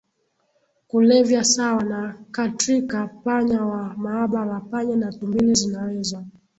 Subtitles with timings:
[0.87, 6.25] kulevya sawa na katrika panya wa maabara panya na tumbili zinaweza